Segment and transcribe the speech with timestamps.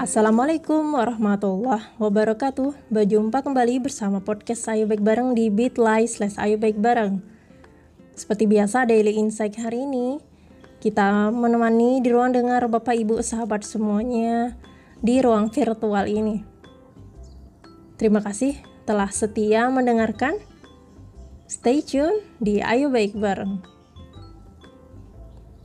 [0.00, 2.88] Assalamualaikum warahmatullahi wabarakatuh.
[2.88, 7.20] Berjumpa kembali bersama podcast Ayo Baik Bareng di Bitly slash Ayo Baik Bareng.
[8.16, 10.16] Seperti biasa Daily Insight hari ini
[10.80, 14.56] Kita menemani di ruang dengar Bapak Ibu sahabat semuanya
[15.04, 16.48] Di ruang virtual ini.
[18.00, 18.56] Terima kasih
[18.88, 20.40] telah setia mendengarkan.
[21.44, 23.60] Stay tune di Ayo Baik Bareng.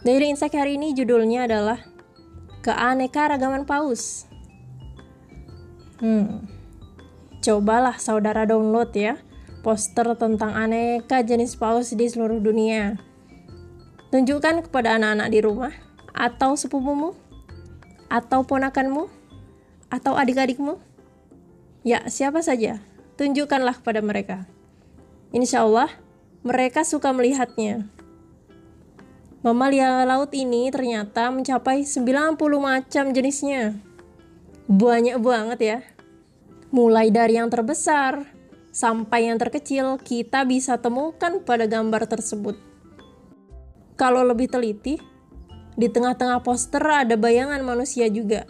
[0.04, 1.95] Daily Insight hari ini judulnya adalah
[2.66, 4.26] keanekaragaman paus.
[6.02, 6.50] Hmm.
[7.46, 9.22] Cobalah saudara download ya
[9.62, 12.98] poster tentang aneka jenis paus di seluruh dunia.
[14.10, 15.74] Tunjukkan kepada anak-anak di rumah
[16.10, 17.14] atau sepupumu
[18.10, 19.10] atau ponakanmu
[19.94, 20.78] atau adik-adikmu.
[21.86, 22.82] Ya, siapa saja.
[23.18, 24.50] Tunjukkanlah kepada mereka.
[25.30, 25.90] Insya Allah,
[26.42, 27.86] mereka suka melihatnya.
[29.46, 33.78] Mamalia laut ini ternyata mencapai 90 macam jenisnya.
[34.66, 35.78] Banyak banget ya.
[36.74, 38.26] Mulai dari yang terbesar
[38.74, 42.58] sampai yang terkecil, kita bisa temukan pada gambar tersebut.
[43.94, 44.98] Kalau lebih teliti,
[45.78, 48.50] di tengah-tengah poster ada bayangan manusia juga.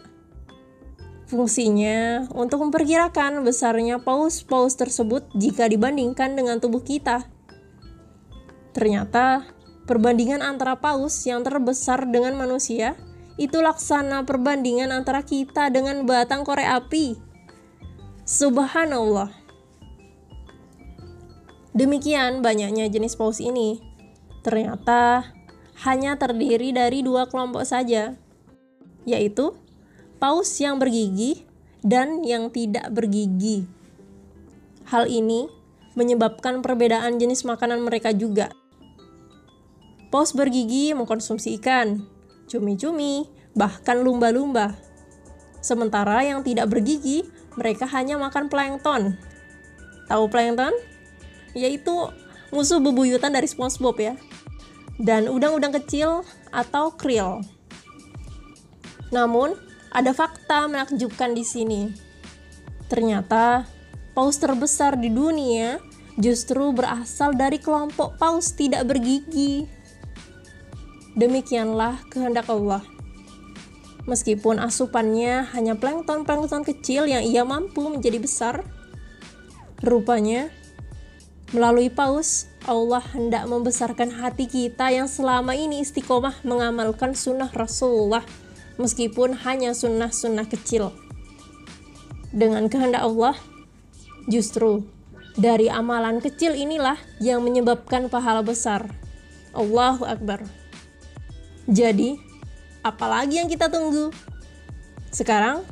[1.28, 7.28] Fungsinya untuk memperkirakan besarnya paus-paus tersebut jika dibandingkan dengan tubuh kita.
[8.72, 9.44] Ternyata
[9.86, 12.98] Perbandingan antara paus yang terbesar dengan manusia
[13.38, 17.14] itu laksana perbandingan antara kita dengan batang korek api.
[18.26, 19.30] Subhanallah.
[21.78, 23.78] Demikian banyaknya jenis paus ini.
[24.42, 25.30] Ternyata
[25.86, 28.18] hanya terdiri dari dua kelompok saja,
[29.06, 29.54] yaitu
[30.18, 31.46] paus yang bergigi
[31.86, 33.70] dan yang tidak bergigi.
[34.90, 35.46] Hal ini
[35.94, 38.50] menyebabkan perbedaan jenis makanan mereka juga.
[40.14, 42.06] Paus bergigi mengkonsumsi ikan,
[42.46, 43.26] cumi-cumi,
[43.58, 44.78] bahkan lumba-lumba.
[45.66, 47.26] Sementara yang tidak bergigi,
[47.58, 49.18] mereka hanya makan plankton.
[50.06, 50.76] Tahu plankton?
[51.58, 52.12] Yaitu
[52.54, 54.14] musuh bebuyutan dari SpongeBob ya.
[55.02, 56.22] Dan udang-udang kecil
[56.54, 57.42] atau krill.
[59.10, 59.58] Namun,
[59.90, 61.82] ada fakta menakjubkan di sini.
[62.86, 63.66] Ternyata,
[64.14, 65.82] paus terbesar di dunia
[66.16, 69.68] justru berasal dari kelompok paus tidak bergigi
[71.16, 72.84] Demikianlah kehendak Allah.
[74.06, 78.68] Meskipun asupannya hanya plankton-plankton kecil yang ia mampu menjadi besar,
[79.82, 80.52] rupanya
[81.56, 88.26] melalui paus Allah hendak membesarkan hati kita yang selama ini istiqomah mengamalkan sunnah Rasulullah
[88.76, 90.92] meskipun hanya sunnah-sunnah kecil.
[92.36, 93.40] Dengan kehendak Allah,
[94.28, 94.84] justru
[95.40, 98.92] dari amalan kecil inilah yang menyebabkan pahala besar.
[99.56, 100.65] Allahu Akbar.
[101.66, 102.22] Jadi,
[102.86, 104.14] apalagi yang kita tunggu?
[105.10, 105.66] Sekarang,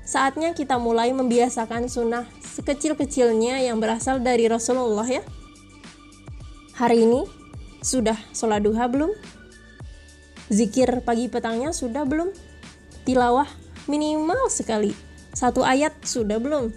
[0.00, 5.20] saatnya kita mulai membiasakan sunnah sekecil-kecilnya yang berasal dari Rasulullah ya.
[6.80, 7.28] Hari ini,
[7.84, 9.12] sudah sholat duha belum?
[10.48, 12.32] Zikir pagi petangnya sudah belum?
[13.04, 13.48] Tilawah
[13.84, 14.96] minimal sekali.
[15.36, 16.72] Satu ayat sudah belum?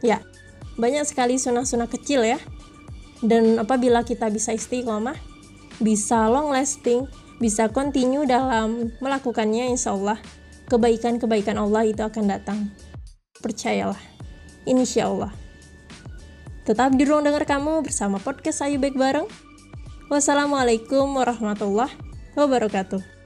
[0.00, 0.24] Ya,
[0.80, 2.40] banyak sekali sunnah-sunnah kecil ya.
[3.20, 5.29] Dan apabila kita bisa istiqomah,
[5.80, 7.08] bisa long lasting,
[7.40, 10.20] bisa continue dalam melakukannya insya Allah
[10.70, 12.70] kebaikan-kebaikan Allah itu akan datang.
[13.42, 13.98] Percayalah,
[14.64, 15.34] insya Allah.
[16.62, 19.26] Tetap di ruang dengar kamu bersama podcast Ayu Baik Bareng.
[20.06, 21.90] Wassalamualaikum warahmatullahi
[22.38, 23.19] wabarakatuh.